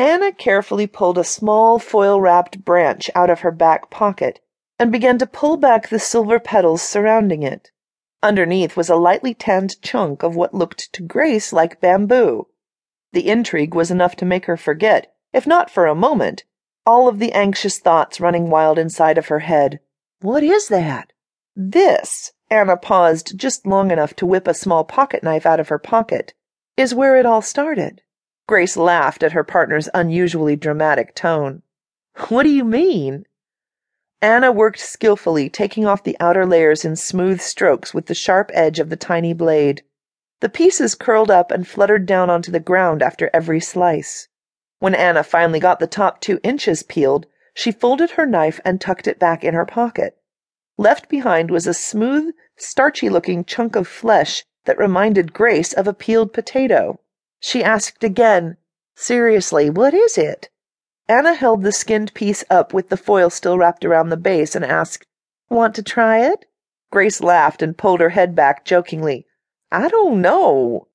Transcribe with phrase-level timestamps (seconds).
[0.00, 4.40] Anna carefully pulled a small foil wrapped branch out of her back pocket
[4.78, 7.70] and began to pull back the silver petals surrounding it.
[8.22, 12.46] Underneath was a lightly tanned chunk of what looked to Grace like bamboo.
[13.12, 16.44] The intrigue was enough to make her forget, if not for a moment,
[16.86, 19.80] all of the anxious thoughts running wild inside of her head.
[20.22, 21.12] What is that?
[21.54, 25.78] This, Anna paused just long enough to whip a small pocket knife out of her
[25.78, 26.32] pocket,
[26.78, 28.00] is where it all started.
[28.50, 31.62] Grace laughed at her partner's unusually dramatic tone.
[32.30, 33.24] What do you mean?
[34.20, 38.80] Anna worked skillfully, taking off the outer layers in smooth strokes with the sharp edge
[38.80, 39.84] of the tiny blade.
[40.40, 44.26] The pieces curled up and fluttered down onto the ground after every slice.
[44.80, 49.06] When Anna finally got the top two inches peeled, she folded her knife and tucked
[49.06, 50.18] it back in her pocket.
[50.76, 55.94] Left behind was a smooth, starchy looking chunk of flesh that reminded Grace of a
[55.94, 56.98] peeled potato.
[57.40, 58.58] She asked again,
[58.94, 60.50] Seriously, what is it?
[61.08, 64.64] Anna held the skinned piece up with the foil still wrapped around the base and
[64.64, 65.06] asked,
[65.48, 66.44] Want to try it?
[66.92, 69.26] Grace laughed and pulled her head back jokingly.
[69.72, 70.86] I don't know.